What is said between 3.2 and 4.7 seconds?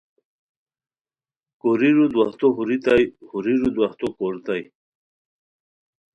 ہوریرو دواہتو کوریتائے